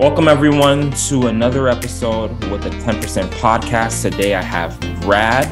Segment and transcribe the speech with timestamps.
[0.00, 4.00] Welcome, everyone, to another episode with the 10% podcast.
[4.00, 5.44] Today, I have Brad,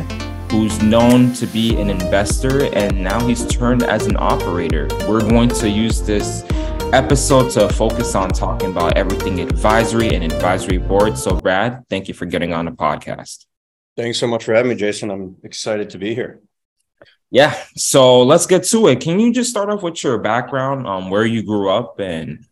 [0.51, 4.89] who's known to be an investor and now he's turned as an operator.
[5.07, 6.47] We're going to use this
[6.95, 11.19] episode to focus on talking about everything advisory and advisory board.
[11.19, 13.45] So, Brad, thank you for getting on the podcast.
[13.99, 15.11] Thanks so much for having me, Jason.
[15.11, 16.41] I'm excited to be here.
[17.31, 19.03] Yeah, so let's get to it.
[19.03, 22.47] Can you just start off with your background, um, where you grew up, and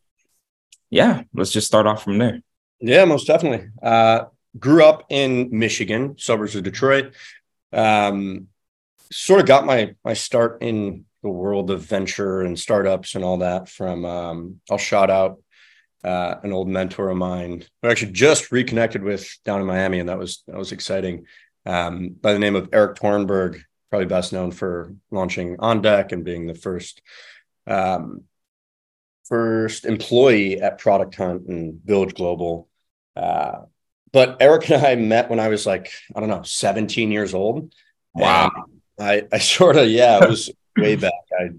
[0.96, 2.40] yeah, let's just start off from there.
[2.80, 3.68] Yeah, most definitely.
[3.82, 4.24] Uh,
[4.58, 7.14] grew up in Michigan, suburbs of Detroit.
[7.72, 8.48] Um,
[9.12, 13.38] sort of got my my start in the world of venture and startups and all
[13.38, 14.06] that from.
[14.06, 15.42] Um, I'll shout out
[16.02, 20.08] uh, an old mentor of mine who actually just reconnected with down in Miami, and
[20.08, 21.26] that was that was exciting.
[21.66, 26.24] Um, by the name of Erik Torenberg, probably best known for launching On Deck and
[26.24, 27.02] being the first
[27.66, 28.24] um,
[29.28, 32.68] first employee at Product Hunt and Village Global.
[33.14, 33.62] Uh,
[34.12, 37.74] but Erik and I met when I was like, I don't know, 17 years old.
[38.14, 38.50] Wow.
[38.98, 41.12] I, I sort of, yeah, it was way back.
[41.38, 41.50] I,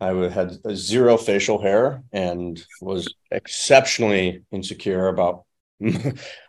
[0.00, 5.44] I had zero facial hair and was exceptionally insecure about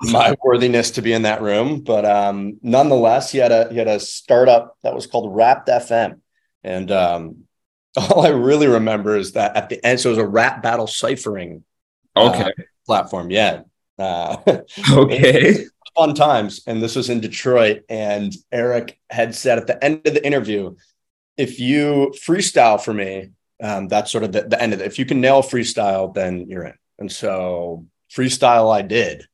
[0.01, 1.81] my worthiness to be in that room.
[1.81, 6.19] But um, nonetheless, he had a he had a startup that was called Rapt FM,
[6.63, 7.43] and um,
[7.97, 10.87] all I really remember is that at the end, so it was a rap battle
[10.87, 11.63] ciphering
[12.15, 13.31] uh, okay uh, platform.
[13.31, 13.63] Yeah.
[13.97, 14.37] Uh,
[14.91, 15.65] okay.
[15.95, 16.61] fun times.
[16.67, 17.83] And this was in Detroit.
[17.89, 20.75] And Erik had said at the end of the interview,
[21.37, 23.29] if you freestyle for me,
[23.61, 24.87] um, that's sort of the, the end of it.
[24.87, 26.73] If you can nail freestyle, then you're in.
[26.97, 29.25] And so freestyle I did.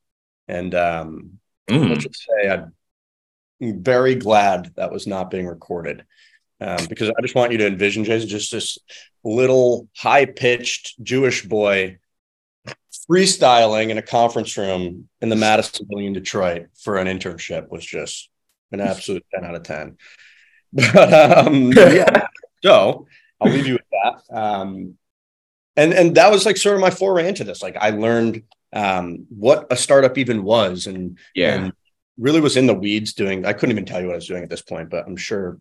[0.48, 1.90] And um, mm.
[1.90, 2.72] let's just say I'm
[3.60, 6.04] very glad that was not being recorded
[6.60, 8.78] um, because I just want you to envision Jason, just this
[9.24, 11.98] little high pitched Jewish boy
[13.08, 17.84] freestyling in a conference room in the Madison Building in Detroit for an internship was
[17.84, 18.28] just
[18.72, 19.96] an absolute 10 out of 10.
[20.72, 22.26] But um, yeah,
[22.62, 23.06] so
[23.40, 24.36] I'll leave you with that.
[24.36, 24.98] Um,
[25.76, 27.62] and and that was like sort of my foray into this.
[27.62, 28.42] Like I learned
[28.72, 31.72] um, what a startup even was, and yeah, and
[32.18, 33.46] really was in the weeds doing.
[33.46, 35.58] I couldn't even tell you what I was doing at this point, but I'm sure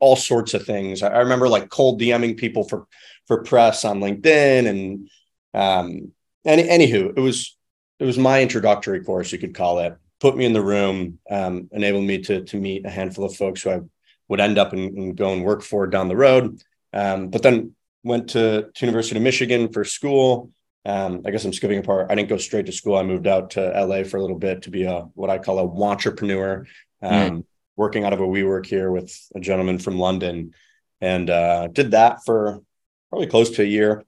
[0.00, 1.02] all sorts of things.
[1.02, 2.86] I, remember like cold DMing people for
[3.26, 5.10] for press on LinkedIn, and
[5.54, 6.12] um,
[6.44, 7.56] any anywho, it was
[7.98, 9.96] it was my introductory course, you could call it.
[10.20, 13.62] Put me in the room, um, enabled me to to meet a handful of folks
[13.62, 13.80] who I
[14.28, 16.62] would end up and, and go and work for down the road.
[16.92, 20.50] Um, but then went to, to University of Michigan for school.
[20.84, 22.10] Um, I guess I'm skipping a part.
[22.10, 22.96] I didn't go straight to school.
[22.96, 25.58] I moved out to LA for a little bit to be a what I call
[25.58, 26.66] a entrepreneur.
[27.02, 27.44] Um, mm
[27.78, 30.52] working out of a WeWork here with a gentleman from London,
[31.00, 32.60] and uh, did that for
[33.08, 34.04] probably close to a year.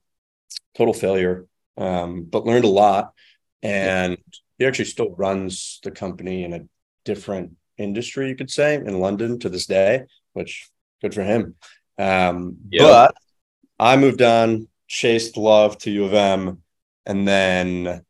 [0.76, 1.46] Total failure,
[1.78, 3.12] um, but learned a lot.
[3.62, 4.18] And
[4.58, 6.66] he actually still runs the company in a
[7.04, 10.68] different industry, you could say, in London to this day, which
[11.00, 11.54] good for him.
[11.96, 12.82] Um, yeah.
[12.82, 13.14] But
[13.78, 16.62] I moved on, chased love to U of M,
[17.06, 18.04] and then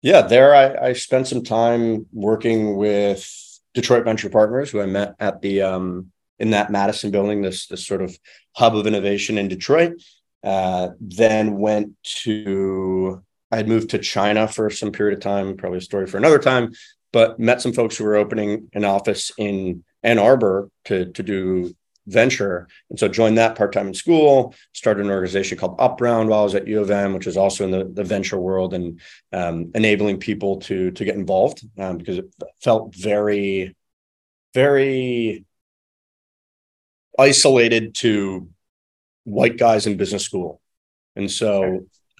[0.00, 5.14] yeah, there I, I spent some time working with Detroit Venture Partners, who I met
[5.18, 8.16] at the um, in that Madison building, this this sort of
[8.54, 9.94] hub of innovation in Detroit.
[10.42, 15.78] Uh, then went to I had moved to China for some period of time, probably
[15.78, 16.72] a story for another time,
[17.12, 21.74] but met some folks who were opening an office in Ann Arbor to to do
[22.06, 22.68] venture.
[22.90, 26.54] And so joined that part-time in school, started an organization called Upround while I was
[26.54, 29.00] at U of M, which is also in the, the venture world and
[29.32, 33.76] um, enabling people to, to get involved um, because it felt very,
[34.54, 35.44] very
[37.18, 38.48] isolated to
[39.24, 40.60] white guys in business school.
[41.14, 41.62] And so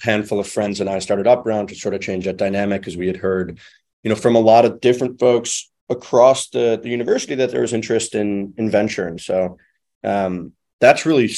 [0.03, 2.97] a handful of friends and I started Upround to sort of change that dynamic because
[2.97, 3.59] we had heard,
[4.03, 7.73] you know, from a lot of different folks across the, the university that there was
[7.73, 9.09] interest in in venture.
[9.09, 9.59] And so
[10.05, 11.31] um, that's really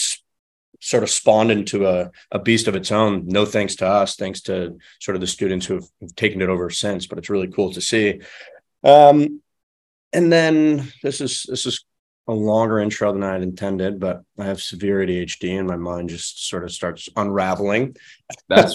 [0.84, 3.26] sort of spawned into a, a beast of its own.
[3.26, 6.50] No thanks to us, thanks to sort of the students who have, have taken it
[6.50, 7.06] over since.
[7.06, 8.20] But it's really cool to see.
[8.82, 9.40] Um,
[10.12, 11.84] and then this is this is
[12.28, 16.10] a longer intro than I had intended, but I have severe ADHD and my mind
[16.10, 17.96] just sort of starts unraveling.
[18.48, 18.74] That's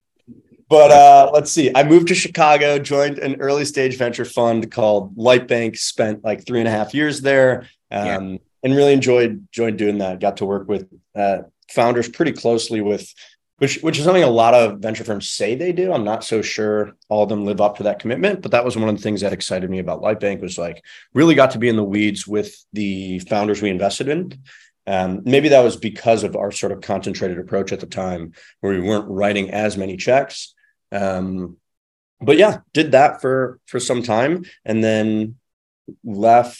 [0.68, 1.72] but uh, let's see.
[1.74, 6.60] I moved to Chicago, joined an early stage venture fund called Lightbank, spent like three
[6.60, 7.66] and a half years there.
[7.90, 10.20] Um, yeah and really enjoyed enjoyed doing that.
[10.20, 11.38] Got to work with uh,
[11.70, 13.12] founders pretty closely with
[13.58, 15.92] which which is something a lot of venture firms say they do.
[15.92, 18.76] I'm not so sure all of them live up to that commitment, but that was
[18.76, 21.68] one of the things that excited me about Lightbank was like really got to be
[21.68, 24.40] in the weeds with the founders we invested in.
[24.86, 28.72] Um, maybe that was because of our sort of concentrated approach at the time, where
[28.72, 30.54] we weren't writing as many checks.
[30.90, 31.58] Um,
[32.20, 35.36] but yeah, did that for for some time, and then
[36.02, 36.58] left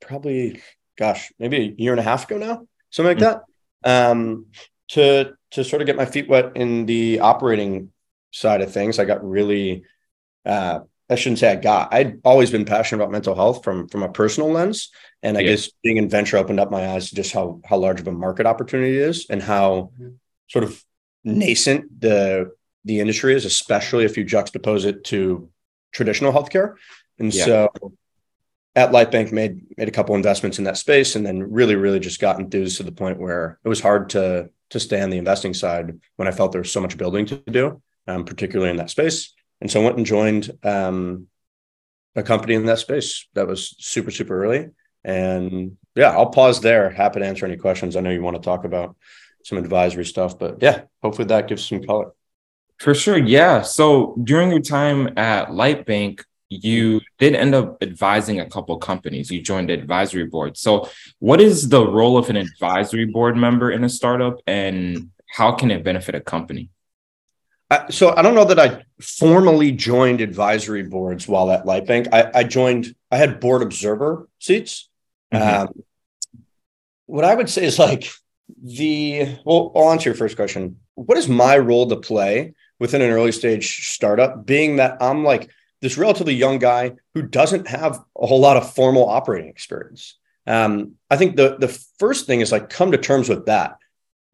[0.00, 0.62] probably,
[0.96, 3.40] gosh, maybe a year and a half ago now, something like mm-hmm.
[3.82, 4.10] that.
[4.10, 4.46] Um,
[4.88, 7.90] to to sort of get my feet wet in the operating
[8.32, 9.84] side of things, I got really.
[10.44, 11.94] Uh, I shouldn't say I got.
[11.94, 14.90] I'd always been passionate about mental health from from a personal lens,
[15.22, 15.50] and I yeah.
[15.50, 18.12] guess being in venture opened up my eyes to just how how large of a
[18.12, 20.14] market opportunity is and how mm-hmm.
[20.48, 20.82] sort of
[21.24, 22.52] nascent the
[22.84, 25.48] the industry is, especially if you juxtapose it to
[25.92, 26.74] traditional healthcare.
[27.18, 27.44] And yeah.
[27.44, 27.68] so,
[28.76, 32.20] at Lightbank, made made a couple investments in that space, and then really, really just
[32.20, 35.54] got enthused to the point where it was hard to to stay on the investing
[35.54, 38.90] side when I felt there was so much building to do, um, particularly in that
[38.90, 39.32] space.
[39.60, 41.28] And so I went and joined um,
[42.14, 44.68] a company in that space that was super, super early.
[45.04, 46.90] And yeah, I'll pause there.
[46.90, 47.94] Happy to answer any questions.
[47.96, 48.96] I know you want to talk about
[49.44, 52.10] some advisory stuff, but yeah, hopefully that gives some color.
[52.78, 53.16] For sure.
[53.16, 53.62] Yeah.
[53.62, 59.30] So during your time at Lightbank, you did end up advising a couple companies.
[59.30, 60.56] You joined the advisory board.
[60.56, 60.88] So,
[61.18, 65.70] what is the role of an advisory board member in a startup and how can
[65.70, 66.70] it benefit a company?
[67.90, 72.08] so I don't know that I formally joined advisory boards while at Lightbank.
[72.12, 74.88] I, I joined, I had board observer seats.
[75.34, 75.62] Mm-hmm.
[75.62, 75.82] Um,
[77.06, 78.08] what I would say is like
[78.62, 80.78] the, well, I'll answer your first question.
[80.94, 85.50] What is my role to play within an early stage startup, being that I'm like
[85.80, 90.18] this relatively young guy who doesn't have a whole lot of formal operating experience?
[90.46, 91.68] Um, I think the the
[91.98, 93.78] first thing is like come to terms with that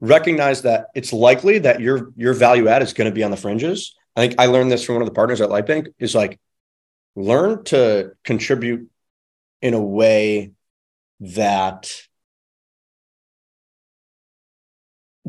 [0.02, 3.36] recognize that it's likely that your your value add is going to be on the
[3.36, 3.94] fringes.
[4.16, 6.38] I think I learned this from one of the partners at Lightbank is like
[7.14, 8.90] learn to contribute
[9.62, 10.50] in a way
[11.20, 11.90] that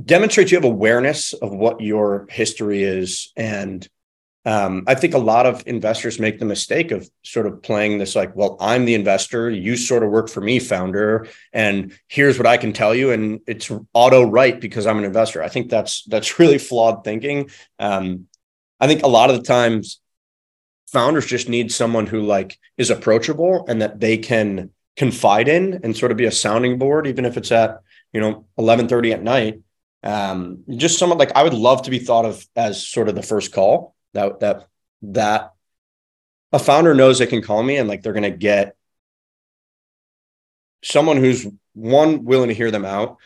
[0.04, 3.88] demonstrates you have awareness of what your history is and
[4.46, 8.16] um, I think a lot of investors make the mistake of sort of playing this
[8.16, 12.48] like, well, I'm the investor, you sort of work for me, founder, and here's what
[12.48, 15.42] I can tell you, and it's auto right because I'm an investor.
[15.42, 17.50] I think that's that's really flawed thinking.
[17.80, 18.28] Um,
[18.80, 20.02] I think a lot of the times
[20.88, 25.96] founders just need someone who like is approachable and that they can confide in and
[25.96, 27.80] sort of be a sounding board, even if it's at
[28.12, 29.62] you know 11:30 at night.
[30.04, 33.24] Um, just someone like I would love to be thought of as sort of the
[33.24, 34.68] first call that that
[35.02, 35.54] that
[36.52, 38.76] a founder knows they can call me and like they're going to get
[40.84, 43.18] someone who's one willing to hear them out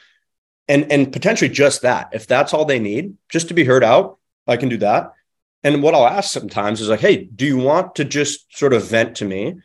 [0.67, 2.09] and and potentially just that.
[2.13, 4.17] If that's all they need just to be heard out
[4.47, 5.13] i can do that.
[5.63, 8.87] And what i'll ask sometimes is like hey do you want to just sort of
[8.87, 9.55] vent to me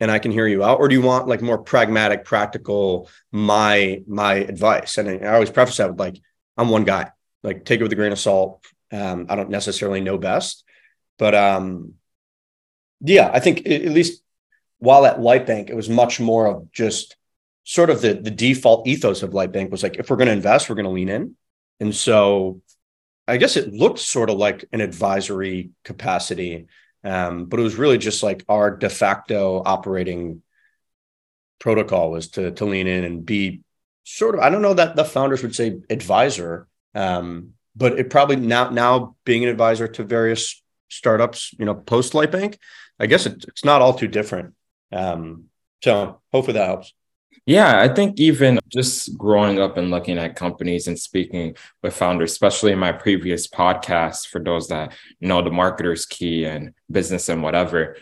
[0.00, 0.80] and i can hear you out?
[0.80, 4.96] Or do you want like more pragmatic practical my my advice?
[4.98, 6.20] And i always preface that with like
[6.56, 7.10] i'm one guy.
[7.42, 10.64] Like take it with a grain of salt um, i don't necessarily know best
[11.20, 11.96] but um,
[13.00, 14.22] yeah, I think at least
[14.78, 17.14] while at Lightbank, it was much more of just
[17.64, 20.68] sort of the the default ethos of Lightbank was like, if we're going to invest,
[20.68, 21.36] we're going to lean in.
[21.78, 22.62] And so
[23.28, 26.68] I guess it looked sort of like an advisory capacity,
[27.04, 30.42] um, but it was really just like our de facto operating
[31.58, 33.60] protocol was to to lean in and be
[34.04, 38.36] sort of I don't know that the founders would say advisor, um, but it probably
[38.36, 42.58] now now being an advisor to various startups, you know, post Lightbank,
[43.00, 44.54] I guess it, it's not all too different.
[44.92, 45.46] Um,
[45.82, 46.92] so hopefully that helps.
[47.46, 52.32] Yeah, I think even just growing up and looking at companies and speaking with founders,
[52.32, 57.42] especially in my previous podcast, for those that know the marketer's key and business and
[57.42, 57.96] whatever.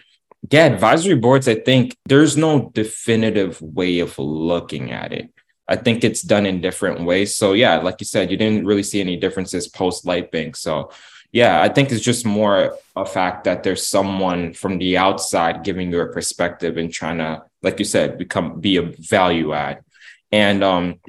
[0.51, 5.31] Yeah, advisory boards, I think there's no definitive way of looking at it.
[5.69, 7.35] I think it's done in different ways.
[7.35, 10.57] So yeah, like you said, you didn't really see any differences post Lightbank.
[10.57, 10.91] So
[11.31, 15.93] yeah, I think it's just more a fact that there's someone from the outside giving
[15.93, 19.85] you a perspective and trying to, like you said, become be a value add.
[20.33, 21.01] And um,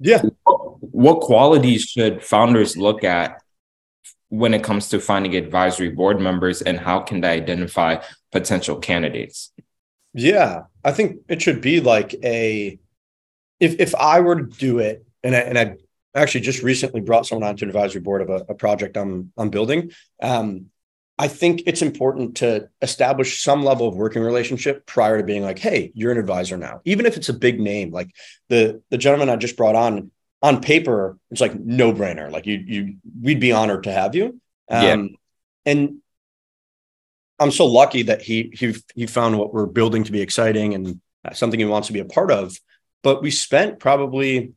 [0.00, 0.22] yeah,
[0.80, 3.40] what qualities should founders look at
[4.28, 7.96] when it comes to finding advisory board members, and how can they identify
[8.30, 9.52] potential candidates?
[10.14, 12.78] Yeah, I think it should be like a
[13.60, 15.76] if if I were to do it, and I, and I
[16.14, 19.50] actually just recently brought someone onto an advisory board of a, a project I'm I'm
[19.50, 19.92] building.
[20.22, 20.66] Um,
[21.18, 25.58] I think it's important to establish some level of working relationship prior to being like,
[25.58, 27.90] hey, you're an advisor now, even if it's a big name.
[27.90, 28.10] Like
[28.48, 32.30] the the gentleman I just brought on, on paper, it's like no brainer.
[32.30, 34.40] Like you you we'd be honored to have you.
[34.70, 35.06] Um, yeah.
[35.66, 35.98] And
[37.38, 41.00] I'm so lucky that he he he found what we're building to be exciting and
[41.34, 42.56] something he wants to be a part of.
[43.02, 44.52] But we spent probably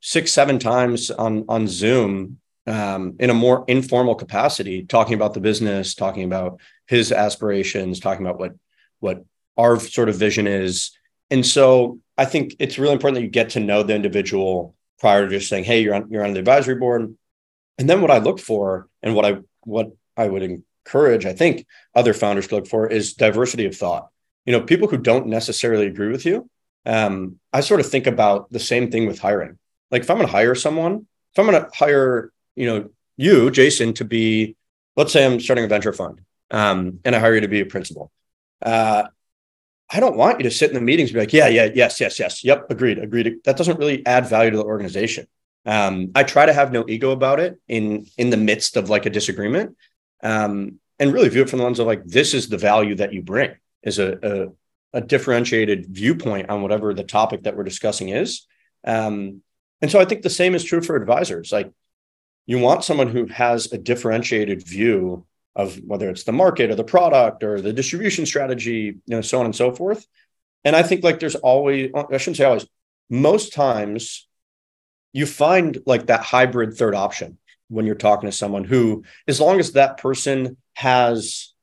[0.00, 5.40] six, seven times on on Zoom um, in a more informal capacity, talking about the
[5.40, 8.52] business, talking about his aspirations, talking about what
[9.00, 9.24] what
[9.56, 10.92] our sort of vision is.
[11.30, 15.24] And so I think it's really important that you get to know the individual prior
[15.24, 17.14] to just saying, "Hey, you're on you're on the advisory board."
[17.78, 21.66] And then what I look for and what I what I would encourage, I think
[21.94, 24.08] other founders to look for is diversity of thought.
[24.44, 26.48] You know, people who don't necessarily agree with you.
[26.86, 29.58] Um, I sort of think about the same thing with hiring.
[29.90, 33.50] Like if I'm going to hire someone, if I'm going to hire, you know, you,
[33.50, 34.56] Jason, to be,
[34.96, 37.66] let's say I'm starting a venture fund, um, and I hire you to be a
[37.66, 38.12] principal.
[38.62, 39.04] Uh,
[39.90, 42.00] I don't want you to sit in the meetings and be like, yeah, yeah, yes,
[42.00, 43.44] yes, yes, yep, agreed, agreed.
[43.44, 45.26] That doesn't really add value to the organization.
[45.64, 49.06] Um, I try to have no ego about it in in the midst of like
[49.06, 49.76] a disagreement,
[50.22, 53.12] um, and really view it from the lens of like this is the value that
[53.12, 54.52] you bring is a, a,
[54.92, 58.46] a differentiated viewpoint on whatever the topic that we're discussing is.
[58.84, 59.42] Um,
[59.82, 61.52] and so I think the same is true for advisors.
[61.52, 61.70] Like
[62.46, 66.84] you want someone who has a differentiated view of whether it's the market or the
[66.84, 70.06] product or the distribution strategy, you know, so on and so forth.
[70.64, 72.66] And I think like there's always, I shouldn't say always,
[73.08, 74.26] most times
[75.12, 77.38] you find like that hybrid third option
[77.68, 81.54] when you're talking to someone who, as long as that person has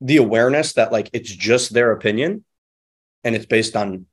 [0.00, 2.44] the awareness that like it's just their opinion
[3.22, 4.06] and it's based on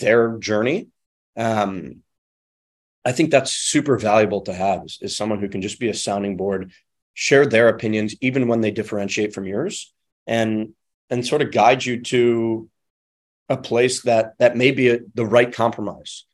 [0.00, 0.88] their journey,
[1.36, 2.02] um,
[3.04, 5.94] I think that's super valuable to have is, is someone who can just be a
[5.94, 6.72] sounding board
[7.12, 9.92] share their opinions even when they differentiate from yours
[10.26, 10.72] and
[11.10, 12.68] and sort of guide you to
[13.48, 16.24] a place that that may be a, the right compromise.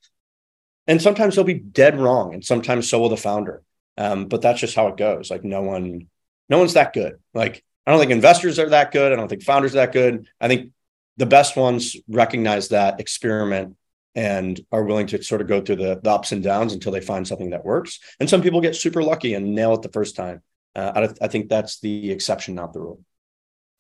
[0.87, 3.63] And sometimes they'll be dead wrong and sometimes so will the founder
[4.01, 5.31] um, but that's just how it goes.
[5.31, 6.09] Like no one
[6.49, 7.19] no one's that good.
[7.35, 10.27] Like i don't think investors are that good i don't think founders are that good
[10.41, 10.73] i think
[11.17, 13.77] the best ones recognize that experiment
[14.15, 17.01] and are willing to sort of go through the, the ups and downs until they
[17.01, 20.17] find something that works and some people get super lucky and nail it the first
[20.17, 20.43] time
[20.75, 23.01] uh, I, I think that's the exception, not the rule.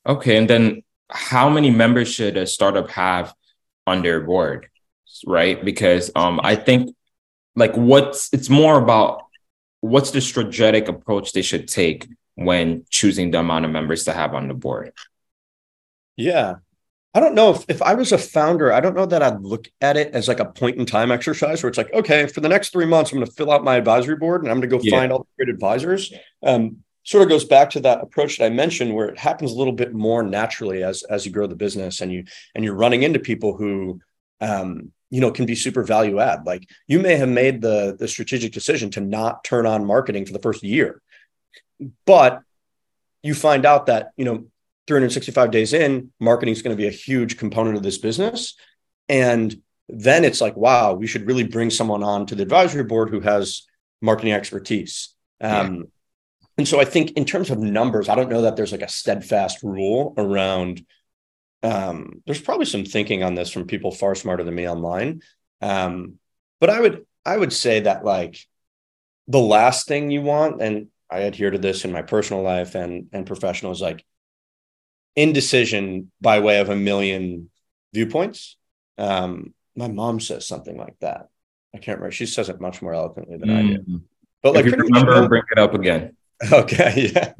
[0.06, 3.34] Okay, and then how many members should a startup have
[3.86, 4.68] on their board,
[5.26, 5.62] right?
[5.62, 6.94] Because um, I think
[7.54, 9.22] like what's it's more about
[9.80, 12.08] what's the strategic approach they should take
[12.40, 14.92] when choosing the amount of members to have on the board.
[16.16, 16.56] Yeah,
[17.12, 19.68] I don't know if, if I was a founder, I don't know that I'd look
[19.80, 22.48] at it as like a point in time exercise where it's like, okay, for the
[22.48, 24.76] next three months, I'm going to fill out my advisory board and I'm going to
[24.76, 24.98] go yeah.
[24.98, 26.12] find all the great advisors.
[26.42, 29.56] Um, sort of goes back to that approach that I mentioned where it happens a
[29.56, 33.02] little bit more naturally as, as you grow the business and you, and you're running
[33.02, 34.00] into people who,
[34.40, 36.46] um, you know, can be super value add.
[36.46, 40.32] Like you may have made the, the strategic decision to not turn on marketing for
[40.32, 41.02] the first year,
[42.06, 42.42] but
[43.22, 44.46] you find out that, you know,
[44.86, 48.54] 365 days in, marketing is going to be a huge component of this business.
[49.08, 53.10] And then it's like, wow, we should really bring someone on to the advisory board
[53.10, 53.62] who has
[54.00, 55.14] marketing expertise.
[55.40, 55.82] Um, yeah.
[56.58, 58.88] And so I think in terms of numbers, I don't know that there's like a
[58.88, 60.84] steadfast rule around.
[61.62, 65.22] Um, there's probably some thinking on this from people far smarter than me online.
[65.62, 66.18] Um,
[66.60, 68.38] but I would I would say that like
[69.28, 73.08] the last thing you want, and I adhere to this in my personal life and
[73.12, 74.04] and professional, is like
[75.16, 77.50] indecision by way of a million
[77.92, 78.56] viewpoints.
[78.98, 81.28] Um, my mom says something like that.
[81.74, 82.12] I can't remember.
[82.12, 83.58] She says it much more eloquently than mm.
[83.58, 83.78] I do.
[83.78, 83.96] Mm-hmm.
[84.42, 86.16] But like, remember, bring it up again.
[86.50, 87.34] Okay, yeah.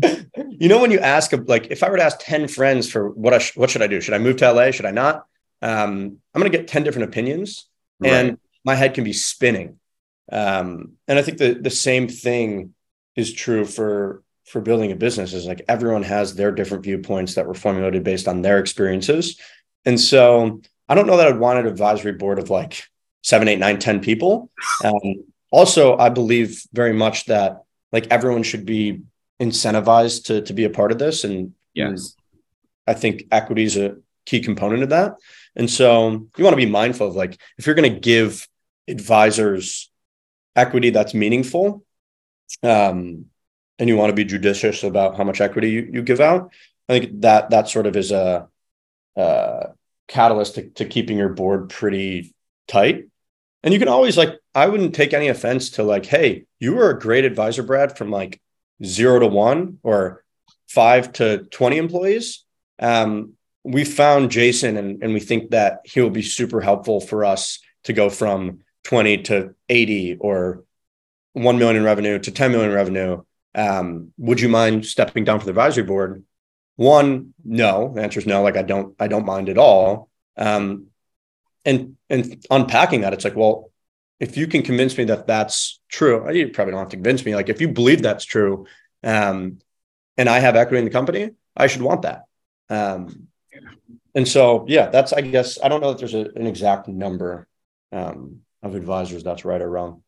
[0.51, 3.33] you know, when you ask, like, if I were to ask ten friends for what
[3.33, 3.99] I sh- what should I do?
[3.99, 4.73] Should I move to LA?
[4.73, 5.25] Should I not?
[5.63, 7.67] Um, I'm going to get ten different opinions,
[7.99, 8.13] right.
[8.13, 9.79] and my head can be spinning.
[10.31, 12.75] Um, and I think the the same thing
[13.21, 17.47] is true for for building a business is like everyone has their different viewpoints that
[17.47, 19.39] were formulated based on their experiences.
[19.85, 22.83] And so I don't know that I'd want an advisory board of like
[23.23, 24.51] seven, eight, nine, ten people.
[24.85, 27.63] Um, also, I believe very much that
[27.93, 29.03] like everyone should be
[29.41, 31.23] incentivized to, to be a part of this.
[31.23, 32.17] And yes,
[32.89, 35.15] I think equity is a key component of that.
[35.55, 38.49] And so you want to be mindful of like if you're going to give
[38.89, 39.91] advisors
[40.57, 41.85] equity that's meaningful,
[42.63, 43.27] um,
[43.79, 46.53] and you want to be judicious about how much equity you, you give out,
[46.89, 48.49] I think that that sort of is a,
[49.17, 49.69] a
[50.09, 52.35] catalyst to, to keeping your board pretty
[52.69, 53.07] tight.
[53.63, 56.91] And you can always like, I wouldn't take any offense to like, hey, you were
[56.91, 58.41] a great advisor, Brad, from like
[58.85, 60.25] zero to one or
[60.69, 62.45] five to 20 employees.
[62.79, 67.25] Um, we found Jason and, and we think that he will be super helpful for
[67.25, 70.65] us to go from 20 to 80 or
[71.33, 73.23] 1 million in revenue to 10 million in revenue
[73.55, 76.25] um, would you mind stepping down from the advisory board?
[76.77, 77.93] One, no.
[77.95, 78.43] The answer is no.
[78.43, 80.09] Like I don't, I don't mind at all.
[80.37, 80.87] Um,
[81.65, 83.71] and and unpacking that, it's like, well,
[84.19, 87.35] if you can convince me that that's true, you probably don't have to convince me.
[87.35, 88.67] Like if you believe that's true,
[89.03, 89.59] um,
[90.17, 92.25] and I have equity in the company, I should want that.
[92.71, 93.29] Um,
[94.15, 97.47] and so, yeah, that's I guess I don't know that there's a, an exact number
[97.93, 100.03] um, of advisors that's right or wrong.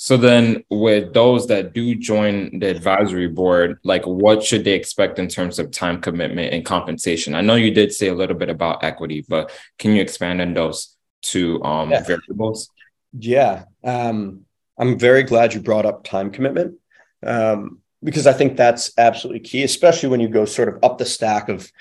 [0.00, 5.18] So then, with those that do join the advisory board, like what should they expect
[5.18, 7.34] in terms of time commitment and compensation?
[7.34, 10.54] I know you did say a little bit about equity, but can you expand on
[10.54, 12.04] those two um, yeah.
[12.04, 12.70] variables?
[13.12, 14.44] Yeah, um,
[14.78, 16.76] I'm very glad you brought up time commitment
[17.26, 21.06] um, because I think that's absolutely key, especially when you go sort of up the
[21.06, 21.72] stack of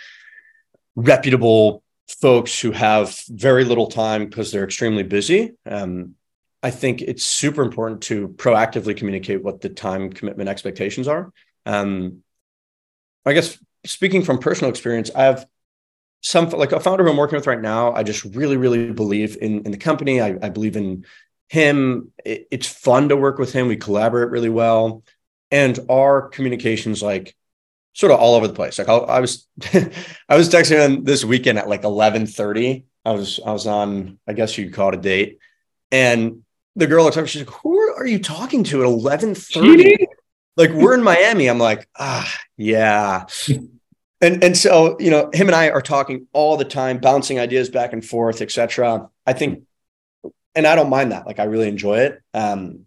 [0.96, 5.54] reputable folks who have very little time because they're extremely busy.
[5.68, 6.16] Um,
[6.64, 11.32] I think it's super important to proactively communicate what the time commitment expectations are.
[11.66, 12.24] Um,
[13.26, 15.46] I guess speaking from personal experience, I have
[16.22, 19.38] some like a founder who I'm working with right now, I just really, really believe
[19.40, 20.20] in in the company.
[20.22, 21.06] I, I believe in
[21.50, 22.12] him.
[22.26, 23.68] It, it's fun to work with him.
[23.68, 25.04] We collaborate really well,
[25.52, 27.36] and our communications like
[27.94, 28.78] sort of all over the place.
[28.78, 29.48] Like I, I was,
[30.30, 32.86] I was texting him this weekend at like 11:30.
[33.06, 35.40] I was I was on, I guess you'd call it a date,
[35.92, 36.44] and
[36.78, 37.28] the girl looks up.
[37.28, 40.06] She's like, "Who are you talking to at 11:30?"
[40.56, 41.48] Like we're in Miami.
[41.48, 43.26] I'm like, ah, yeah.
[44.22, 47.70] and and so you know him and i are talking all the time bouncing ideas
[47.70, 49.64] back and forth etc i think
[50.56, 52.86] and i don't mind that like i really enjoy it um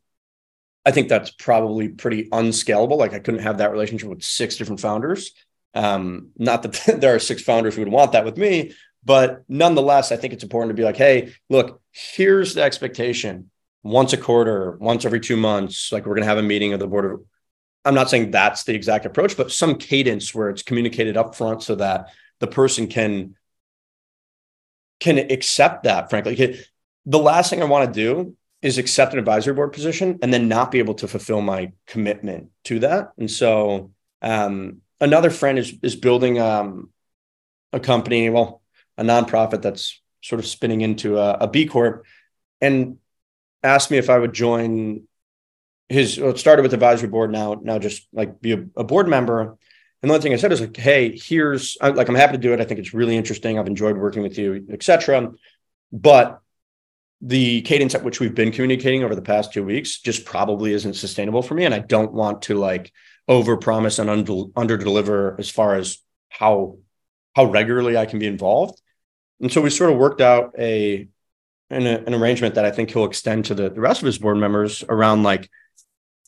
[0.85, 4.81] i think that's probably pretty unscalable like i couldn't have that relationship with six different
[4.81, 5.33] founders
[5.75, 10.13] um not that there are six founders who would want that with me but nonetheless
[10.13, 13.50] i think it's important to be like hey look here's the expectation
[13.83, 16.81] once a quarter once every two months like we're going to have a meeting of
[16.81, 17.21] the board of
[17.85, 21.63] I'm not saying that's the exact approach, but some cadence where it's communicated up front
[21.63, 23.37] so that the person can
[25.01, 26.61] can accept that, frankly.
[27.07, 30.47] The last thing I want to do is accept an advisory board position and then
[30.47, 33.13] not be able to fulfill my commitment to that.
[33.17, 36.91] And so um, another friend is is building um,
[37.73, 38.61] a company, well,
[38.99, 42.05] a nonprofit that's sort of spinning into a, a B Corp
[42.61, 42.99] and
[43.63, 45.07] asked me if I would join
[45.91, 49.09] his well, it started with advisory board now now just like be a, a board
[49.09, 49.59] member.
[50.03, 52.39] And the only thing i said is like hey here's I, like i'm happy to
[52.39, 52.61] do it.
[52.61, 53.59] I think it's really interesting.
[53.59, 55.31] I've enjoyed working with you etc
[55.93, 56.41] but
[57.23, 60.95] the cadence at which we've been communicating over the past two weeks just probably isn't
[60.95, 61.65] sustainable for me.
[61.65, 62.93] And i don't want to like
[63.29, 64.09] over promise and
[64.57, 66.79] under deliver as far as how
[67.35, 68.81] how regularly i can be involved.
[69.41, 71.09] And so we sort of worked out a
[71.71, 74.37] an, an arrangement that i think he'll extend to the, the rest of his board
[74.37, 75.49] members around like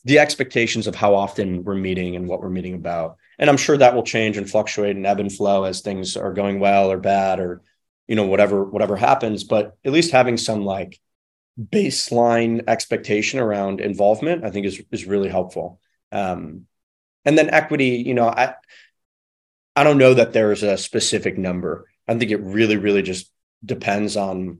[0.05, 3.17] the expectations of how often we're meeting and what we're meeting about.
[3.39, 6.33] And I'm sure that will change and fluctuate and ebb and flow as things are
[6.33, 7.61] going well or bad or
[8.07, 9.43] you know whatever whatever happens.
[9.43, 10.99] But at least having some like
[11.59, 15.79] baseline expectation around involvement, I think is is really helpful.
[16.11, 16.67] Um,
[17.25, 18.55] and then equity, you know, I
[19.75, 21.87] I don't know that there's a specific number.
[22.07, 23.31] I think it really, really just
[23.63, 24.59] depends on,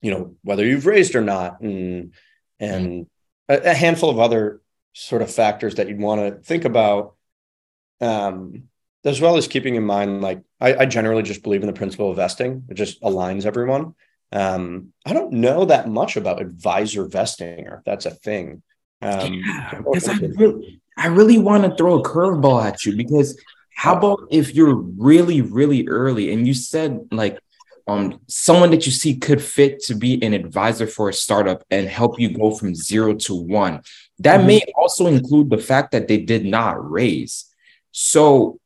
[0.00, 2.12] you know, whether you've raised or not, and
[2.60, 3.06] and
[3.48, 4.60] a, a handful of other
[4.92, 7.14] sort of factors that you'd want to think about
[8.00, 8.64] um,
[9.04, 12.10] as well as keeping in mind like I, I, generally just believe in the principle
[12.10, 12.64] of vesting.
[12.68, 13.94] It just aligns everyone.
[14.32, 18.62] Um, i don't know that much about advisor vesting or if that's a thing.
[19.00, 23.38] Um, yeah, I really, I really want to throw a curveball at you because
[23.76, 27.38] how about if you're really really early and you said like
[27.86, 31.88] um, someone that you see could fit to be an advisor for a startup and
[31.88, 33.82] help you go from zero to one.
[34.20, 34.46] That mm-hmm.
[34.46, 37.46] may also include the fact that they did not raise.
[37.92, 38.58] So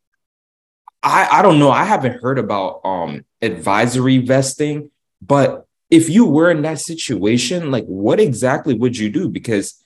[1.02, 1.70] I, I don't know.
[1.70, 7.86] I haven't heard about um, advisory vesting, but if you were in that situation, like
[7.86, 9.28] what exactly would you do?
[9.28, 9.82] Because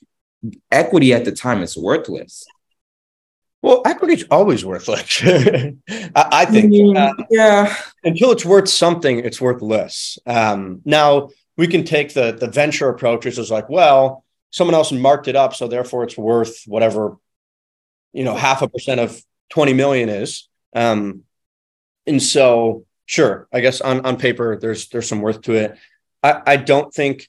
[0.71, 2.45] equity at the time is worthless.
[3.63, 5.23] Well, equity is always worthless.
[5.25, 5.75] I,
[6.17, 6.97] I, think.
[6.97, 7.75] uh, yeah.
[8.03, 10.19] Until it's worth something, it's worth less.
[10.27, 14.91] Um, now we can take the the venture approach, which is like, well, someone else
[14.91, 17.17] marked it up, so therefore it's worth whatever,
[18.13, 20.49] you know, half a percent of twenty million is.
[20.75, 21.23] Um,
[22.05, 25.79] and so, sure, I guess on on paper, there's there's some worth to it.
[26.25, 27.29] I, I don't think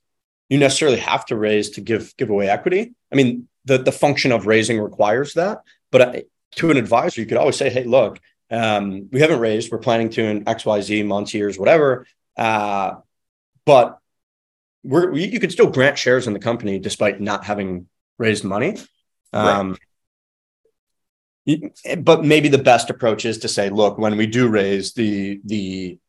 [0.50, 2.96] you necessarily have to raise to give give away equity.
[3.12, 5.62] I mean, the the function of raising requires that
[5.94, 6.24] but I,
[6.56, 9.72] to an advisor, you could always say, "Hey, look, um, we haven't raised.
[9.72, 12.06] We're planning to in X, Y, Z months, years, whatever.
[12.36, 12.96] Uh,
[13.64, 14.00] but
[14.84, 18.78] we're we, you could still grant shares in the company despite not having raised money."
[19.32, 19.78] Um,
[21.46, 21.98] right.
[21.98, 26.00] But maybe the best approach is to say, "Look, when we do raise the the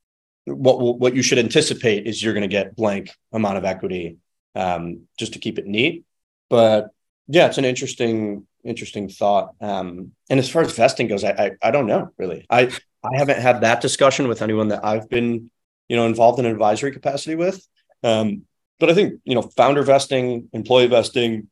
[0.47, 4.16] what what you should anticipate is you're going to get blank amount of equity
[4.55, 6.05] um, just to keep it neat.
[6.49, 6.88] But
[7.29, 9.55] yeah, it's an interesting interesting thought.
[9.61, 12.46] Um, and as far as vesting goes, I, I I don't know really.
[12.50, 12.70] I
[13.03, 15.50] I haven't had that discussion with anyone that I've been
[15.88, 17.66] you know involved in an advisory capacity with.
[18.03, 18.42] Um,
[18.81, 21.48] but I think you know founder vesting, employee vesting,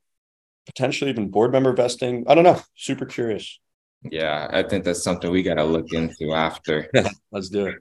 [0.67, 2.25] potentially even board member vesting.
[2.27, 2.61] I don't know.
[2.75, 3.59] Super curious.
[4.11, 6.91] Yeah, I think that's something we got to look into after.
[7.31, 7.77] Let's do it.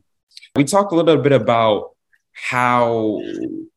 [0.55, 1.91] We talked a little bit about
[2.33, 3.21] how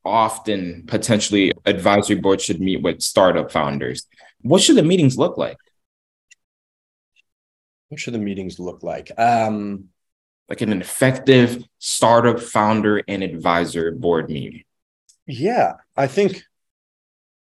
[0.05, 4.07] often potentially advisory boards should meet with startup founders.
[4.45, 5.57] What should the meetings look like?
[7.89, 9.11] What should the meetings look like?
[9.19, 9.87] Um,
[10.51, 14.65] like an effective startup founder and advisor board meeting.
[15.27, 16.45] Yeah, I think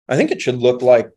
[0.09, 1.11] I think it should look like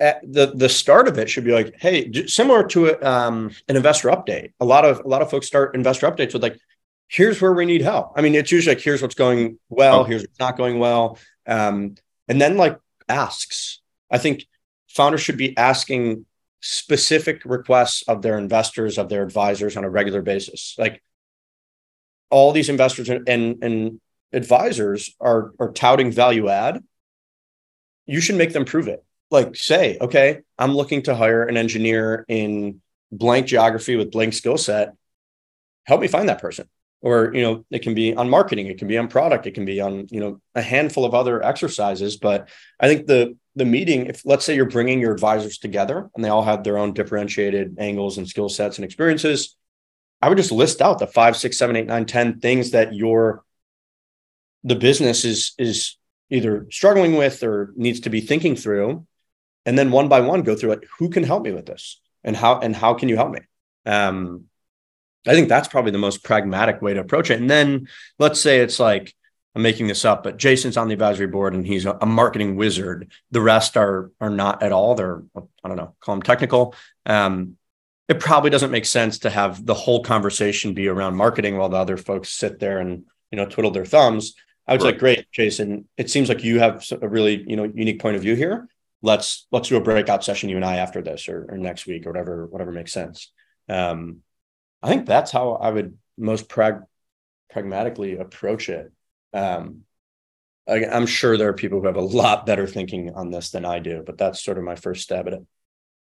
[0.00, 4.08] at the the start of it should be like, hey, similar to um, an investor
[4.08, 4.54] update.
[4.58, 6.58] A lot of a lot of folks start investor updates with like,
[7.06, 8.14] here's where we need help.
[8.16, 10.10] I mean, it's usually like, here's what's going well, okay.
[10.10, 11.94] here's what's not going well, um,
[12.26, 12.76] and then like
[13.08, 13.78] asks.
[14.12, 14.46] I think
[14.88, 16.26] founders should be asking
[16.60, 20.76] specific requests of their investors, of their advisors on a regular basis.
[20.78, 21.02] Like
[22.30, 24.00] all these investors and and
[24.32, 26.84] advisors are are touting value add.
[28.06, 32.24] You should make them prove it like say, okay, I'm looking to hire an engineer
[32.28, 34.94] in blank geography with blank skill set.
[35.84, 36.68] Help me find that person.
[37.02, 39.64] Or, you know, it can be on marketing, it can be on product, it can
[39.64, 42.16] be on, you know, a handful of other exercises.
[42.16, 46.24] But I think the the meeting, if let's say you're bringing your advisors together and
[46.24, 49.56] they all have their own differentiated angles and skill sets and experiences,
[50.22, 53.44] I would just list out the five, six, seven, eight, nine, ten things that your
[54.64, 55.96] the business is is
[56.30, 59.06] either struggling with or needs to be thinking through.
[59.66, 62.00] And then one by one go through like who can help me with this?
[62.24, 63.40] And how and how can you help me?
[63.86, 64.44] Um
[65.26, 67.40] i think that's probably the most pragmatic way to approach it.
[67.40, 69.14] And then let's say it's like
[69.54, 73.12] i'm making this up but jason's on the advisory board and he's a, marketing wizard.
[73.30, 74.94] The rest are are not at all.
[74.94, 76.74] They're i don't know call them technical.
[77.06, 77.56] Um
[78.08, 81.76] it probably doesn't make sense to have the whole conversation be around marketing while the
[81.76, 84.34] other folks sit there and you know twiddle their thumbs.
[84.66, 84.92] I was right.
[84.92, 85.88] like great jason.
[85.96, 88.68] It seems like you have a really you know unique point of view here.
[89.02, 92.06] Let's let's do a breakout session you and I after this or, or next week
[92.06, 93.30] or whatever whatever makes sense.
[93.68, 94.18] Um,
[94.82, 96.82] I think that's how I would most prag-
[97.50, 98.92] pragmatically approach it.
[99.32, 99.82] Um,
[100.68, 103.64] I, I'm sure there are people who have a lot better thinking on this than
[103.64, 105.42] I do, but that's sort of my first stab at it.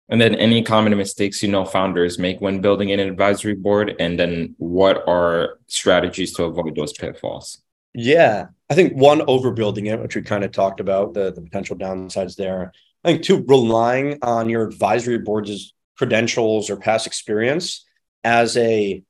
[0.07, 4.19] And then any common mistakes you know founders make when building an advisory board, and
[4.19, 7.61] then what are strategies to avoid those pitfalls?
[7.95, 11.75] Yeah, I think one overbuilding it, which we kind of talked about the the potential
[11.75, 12.71] downsides there.
[13.03, 17.85] I think two relying on your advisory board's credentials or past experience
[18.25, 19.03] as a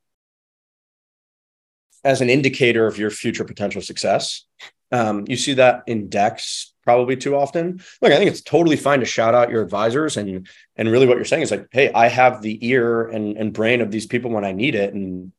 [2.03, 4.45] as an indicator of your future potential success.
[4.91, 7.81] Um, you see that in decks probably too often.
[8.01, 11.15] Look, I think it's totally fine to shout out your advisors and and really what
[11.15, 14.29] you're saying is like, hey, I have the ear and and brain of these people
[14.29, 14.93] when I need it.
[14.93, 15.31] And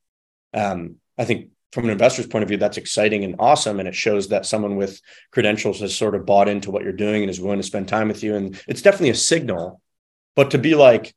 [0.52, 3.78] um, I think from an investor's point of view, that's exciting and awesome.
[3.78, 7.22] And it shows that someone with credentials has sort of bought into what you're doing
[7.22, 8.34] and is willing to spend time with you.
[8.34, 9.80] And it's definitely a signal.
[10.34, 11.14] But to be like,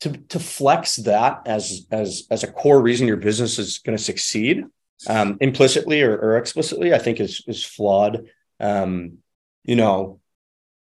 [0.00, 4.02] to, to flex that as as as a core reason your business is going to
[4.02, 4.64] succeed
[5.06, 8.26] um, implicitly or, or, explicitly, I think is is flawed.
[8.58, 9.18] Um,
[9.64, 10.20] you know,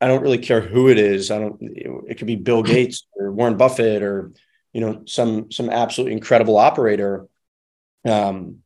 [0.01, 1.31] I don't really care who it is.
[1.31, 1.57] I don't.
[1.61, 4.31] It could be Bill Gates or Warren Buffett or
[4.73, 7.27] you know some some absolutely incredible operator.
[8.05, 8.59] Um,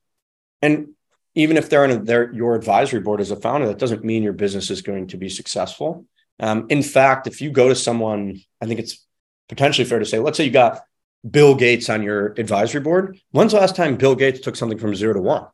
[0.62, 0.90] and
[1.36, 4.34] even if they're on their, your advisory board as a founder, that doesn't mean your
[4.34, 6.06] business is going to be successful.
[6.40, 9.04] Um, in fact, if you go to someone, I think it's
[9.50, 10.82] potentially fair to say, let's say you got
[11.30, 13.20] Bill Gates on your advisory board.
[13.32, 15.46] When's the last time Bill Gates took something from zero to one?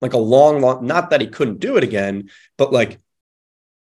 [0.00, 2.98] Like a long, long, not that he couldn't do it again, but like,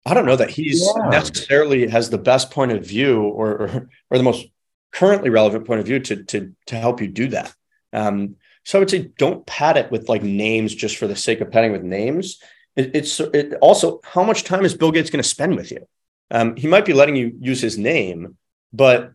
[0.05, 1.09] I don't know that he's yeah.
[1.09, 4.45] necessarily has the best point of view or, or, or the most
[4.91, 7.53] currently relevant point of view to to to help you do that.
[7.91, 11.41] Um, so I would say don't pad it with like names just for the sake
[11.41, 12.39] of padding with names.
[12.75, 15.87] It, it's it also how much time is Bill Gates going to spend with you?
[16.31, 18.37] Um, he might be letting you use his name,
[18.71, 19.13] but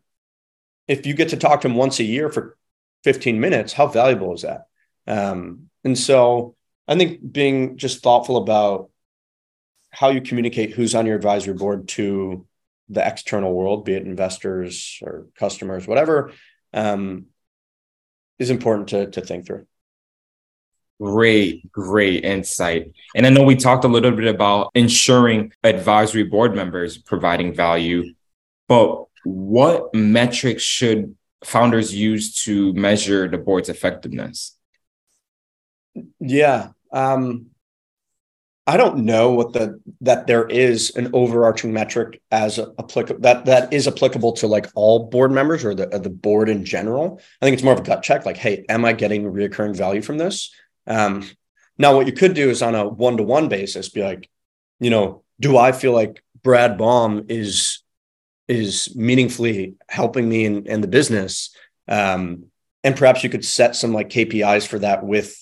[0.88, 2.56] if you get to talk to them once a year for
[3.04, 4.66] 15 minutes, how valuable is that?
[5.06, 6.56] Um, and so
[6.88, 8.90] I think being just thoughtful about
[9.90, 12.46] how you communicate who's on your advisory board to
[12.88, 16.32] the external world, be it investors or customers, whatever,
[16.72, 17.26] um,
[18.38, 19.66] is important to, to think through.
[21.00, 22.92] Great, great insight.
[23.14, 28.14] And I know we talked a little bit about ensuring advisory board members providing value,
[28.66, 34.56] but what metrics should founders use to measure the board's effectiveness?
[36.20, 36.68] Yeah.
[36.92, 37.50] Um,
[38.68, 43.72] I don't know what the that there is an overarching metric as applicable that that
[43.72, 47.18] is applicable to like all board members or the the board in general.
[47.40, 50.02] I think it's more of a gut check, like, hey, am I getting reoccurring value
[50.02, 50.54] from this?
[50.86, 51.26] Um,
[51.78, 54.28] now, what you could do is on a one to one basis, be like,
[54.80, 57.82] you know, do I feel like Brad Baum is
[58.48, 61.54] is meaningfully helping me in, in the business?
[61.86, 62.46] Um,
[62.82, 65.36] and perhaps you could set some like KPIs for that with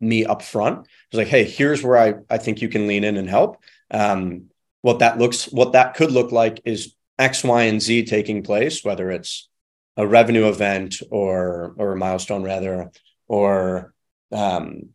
[0.00, 0.86] me up front.
[1.10, 3.58] It's like, hey, here's where I, I think you can lean in and help.
[3.90, 4.44] Um,
[4.82, 8.84] what that looks, what that could look like is X, Y, and Z taking place,
[8.84, 9.48] whether it's
[9.96, 12.90] a revenue event or or a milestone rather,
[13.26, 13.92] or
[14.30, 14.90] um,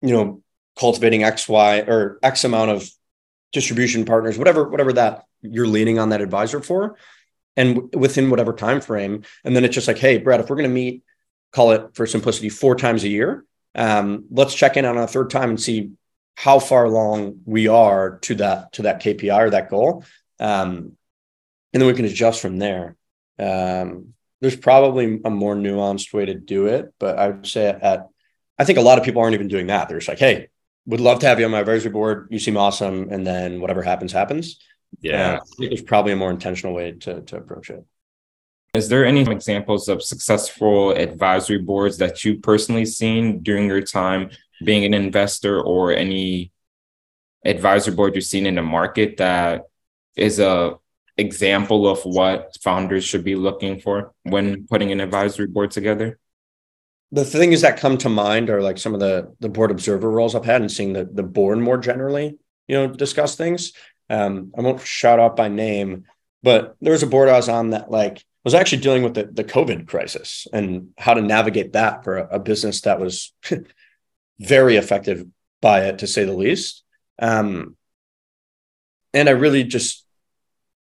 [0.00, 0.42] you know,
[0.78, 2.88] cultivating X, Y, or X amount of
[3.52, 6.96] distribution partners, whatever, whatever that you're leaning on that advisor for,
[7.56, 9.22] and within whatever time frame.
[9.44, 11.02] And then it's just like, hey, Brad, if we're going to meet,
[11.52, 15.30] call it for simplicity, four times a year, um, let's check in on a third
[15.30, 15.90] time and see
[16.36, 20.04] how far along we are to that to that KPI or that goal,
[20.38, 20.96] um,
[21.72, 22.96] and then we can adjust from there.
[23.38, 28.08] Um, there's probably a more nuanced way to do it, but I would say at
[28.58, 29.88] I think a lot of people aren't even doing that.
[29.88, 30.48] They're just like, hey,
[30.86, 32.28] would love to have you on my advisory board.
[32.30, 34.58] You seem awesome, and then whatever happens happens.
[35.00, 37.84] Yeah, uh, I think there's probably a more intentional way to to approach it.
[38.74, 44.30] Is there any examples of successful advisory boards that you personally seen during your time
[44.64, 46.52] being an investor or any
[47.44, 49.62] advisory board you've seen in the market that
[50.14, 50.76] is a
[51.16, 56.19] example of what founders should be looking for when putting an advisory board together?
[57.12, 60.34] The things that come to mind are like some of the the board observer roles
[60.34, 63.72] I've had and seeing the the board more generally, you know, discuss things.
[64.08, 66.04] Um, I won't shout out by name,
[66.42, 69.24] but there was a board I was on that like was actually dealing with the,
[69.24, 73.32] the COVID crisis and how to navigate that for a, a business that was
[74.38, 76.82] very affected by it, to say the least.
[77.18, 77.76] Um,
[79.12, 80.06] and I really just,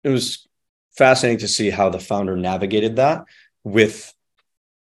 [0.04, 0.48] it was
[0.96, 3.26] fascinating to see how the founder navigated that
[3.64, 4.14] with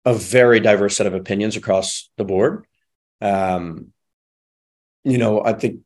[0.05, 2.65] a very diverse set of opinions across the board.
[3.21, 3.93] Um,
[5.03, 5.81] you know, I think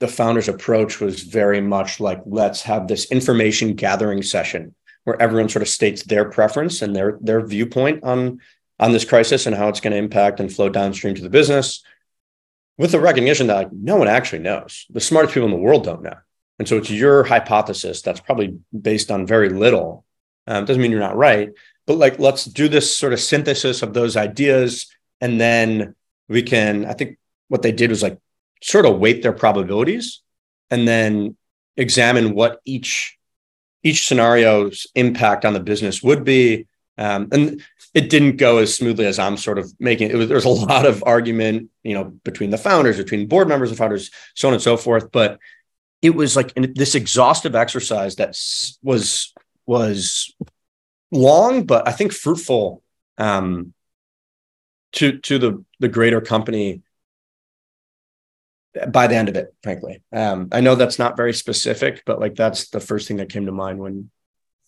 [0.00, 5.48] the founder's approach was very much like, let's have this information gathering session where everyone
[5.48, 8.40] sort of states their preference and their their viewpoint on
[8.78, 11.82] on this crisis and how it's going to impact and flow downstream to the business
[12.76, 14.84] with the recognition that like, no one actually knows.
[14.90, 16.16] The smartest people in the world don't know.
[16.58, 20.04] And so it's your hypothesis that's probably based on very little.
[20.46, 21.50] Um, doesn't mean you're not right
[21.86, 24.86] but like let's do this sort of synthesis of those ideas
[25.20, 25.94] and then
[26.28, 27.18] we can i think
[27.48, 28.18] what they did was like
[28.62, 30.22] sort of weight their probabilities
[30.70, 31.36] and then
[31.76, 33.16] examine what each
[33.82, 36.66] each scenario's impact on the business would be.
[36.98, 37.62] Um, and
[37.94, 40.16] it didn't go as smoothly as I'm sort of making it.
[40.16, 43.68] Was, there was a lot of argument, you know, between the founders, between board members
[43.68, 45.12] and founders, so on and so forth.
[45.12, 45.38] But
[46.02, 48.30] it was like this exhaustive exercise that
[48.82, 49.32] was
[49.66, 50.34] was
[51.16, 52.82] long, but I think fruitful
[53.18, 53.72] um,
[54.92, 56.82] to to the the greater company
[58.88, 60.02] by the end of it, frankly.
[60.12, 63.46] Um, I know that's not very specific, but like that's the first thing that came
[63.46, 64.10] to mind when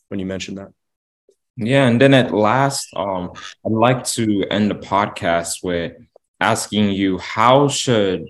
[0.09, 0.73] when you mentioned that.
[1.57, 3.33] Yeah, and then at last, um,
[3.67, 5.93] I'd like to end the podcast with
[6.41, 8.27] asking you how should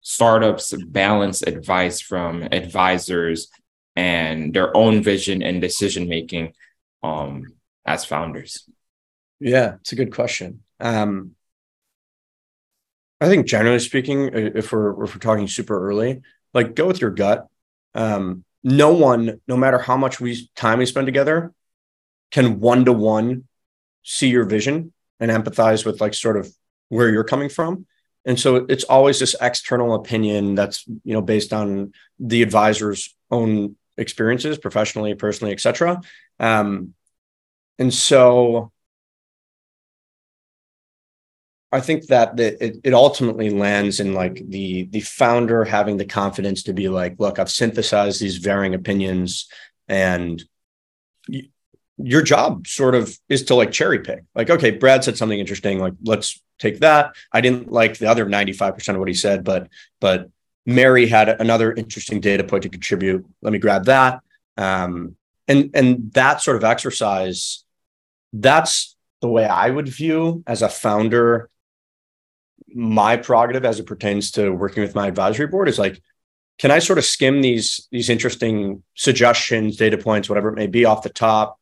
[0.00, 3.50] startups balance advice from advisors
[3.96, 6.54] and their own vision and decision making
[7.04, 7.52] um,
[7.84, 8.68] as founders?
[9.38, 10.62] Yeah, it's a good question.
[10.80, 11.32] Um,
[13.20, 17.10] I think generally speaking, if we're if we're talking super early, like go with your
[17.10, 17.46] gut.
[17.94, 21.52] Um, no one, no matter how much we time we spend together,
[22.32, 23.44] can one to one
[24.02, 26.48] see your vision and empathize with like sort of
[26.88, 27.86] where you're coming from.
[28.26, 33.76] And so it's always this external opinion that's you know based on the advisor's own
[33.96, 36.00] experiences, professionally, personally, etc.
[36.40, 36.94] Um,
[37.78, 38.72] and so
[41.72, 46.04] I think that the, it, it ultimately lands in like the the founder having the
[46.04, 49.48] confidence to be like, look, I've synthesized these varying opinions,
[49.88, 50.42] and
[51.28, 51.48] y-
[51.96, 54.22] your job sort of is to like cherry pick.
[54.36, 55.80] Like, okay, Brad said something interesting.
[55.80, 57.16] Like, let's take that.
[57.32, 59.68] I didn't like the other ninety five percent of what he said, but
[60.00, 60.30] but
[60.64, 63.26] Mary had another interesting data point to contribute.
[63.42, 64.20] Let me grab that.
[64.56, 65.16] Um,
[65.48, 67.64] and and that sort of exercise,
[68.32, 71.50] that's the way I would view as a founder
[72.76, 76.02] my prerogative as it pertains to working with my advisory board is like
[76.58, 80.84] can i sort of skim these these interesting suggestions data points whatever it may be
[80.84, 81.60] off the top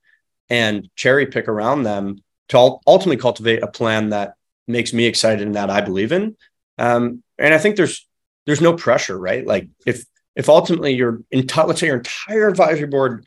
[0.48, 2.16] and cherry pick around them
[2.48, 4.34] to ultimately cultivate a plan that
[4.66, 6.34] makes me excited and that i believe in
[6.78, 8.06] um, and i think there's
[8.46, 9.46] there's no pressure, right?
[9.46, 13.26] Like if if ultimately your entire let's say your entire advisory board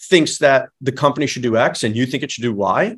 [0.00, 2.96] thinks that the company should do X and you think it should do Y,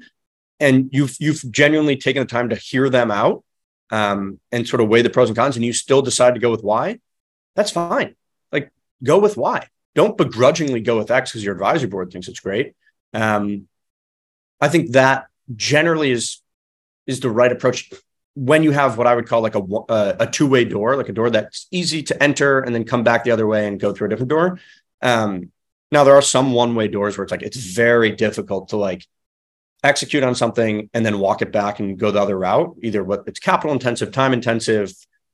[0.61, 3.45] and you've you've genuinely taken the time to hear them out
[3.91, 6.51] um, and sort of weigh the pros and cons, and you still decide to go
[6.51, 6.99] with Y,
[7.55, 8.15] that's fine.
[8.51, 8.71] Like
[9.03, 9.67] go with Y.
[9.95, 12.75] Don't begrudgingly go with X because your advisory board thinks it's great.
[13.13, 13.69] Um,
[14.61, 16.41] I think that generally is
[17.07, 17.93] is the right approach
[18.35, 21.13] when you have what I would call like a a two way door, like a
[21.13, 24.07] door that's easy to enter and then come back the other way and go through
[24.07, 24.59] a different door.
[25.03, 25.52] Um,
[25.93, 29.07] now there are some one way doors where it's like it's very difficult to like
[29.85, 32.75] execute on something and then walk it back and go the other route.
[32.83, 34.93] Either what it's capital intensive, time intensive,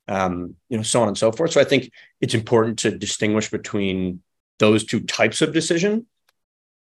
[0.09, 1.53] um, you know, so on and so forth.
[1.53, 1.91] So I think
[2.21, 4.23] it's important to distinguish between
[4.59, 6.07] those two types of decision.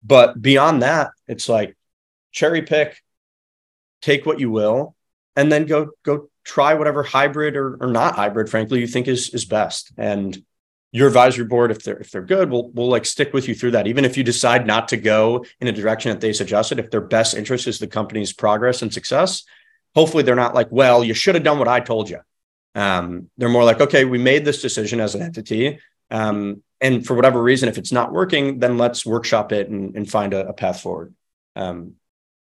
[0.03, 1.77] But beyond that, it's like
[2.31, 3.01] cherry pick,
[4.01, 4.95] take what you will,
[5.35, 9.29] and then go go try whatever hybrid or, or not hybrid, frankly, you think is
[9.35, 9.91] is best.
[9.97, 10.35] And
[10.91, 13.71] your advisory board, if they're if they're good, will will like stick with you through
[13.71, 13.87] that.
[13.87, 17.01] Even if you decide not to go in a direction that they suggested, if their
[17.01, 19.43] best interest is the company's progress and success,
[19.95, 22.19] hopefully they're not like, well, you should have done what I told you.
[22.75, 25.79] Um, they're more like, okay, we made this decision as an entity.
[26.09, 30.09] Um, and for whatever reason, if it's not working, then let's workshop it and, and
[30.09, 31.13] find a, a path forward.
[31.55, 31.93] Um,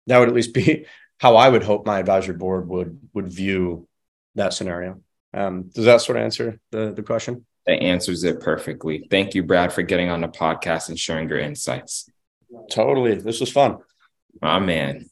[0.06, 0.86] that would at least be
[1.18, 3.86] how I would hope my advisory board would would view
[4.34, 5.00] that scenario.
[5.32, 7.46] Um, does that sort of answer the, the question?
[7.66, 9.06] That answers it perfectly.
[9.10, 12.10] Thank you, Brad, for getting on the podcast and sharing your insights.
[12.70, 13.14] Totally.
[13.14, 13.78] This was fun.
[14.40, 15.08] My man.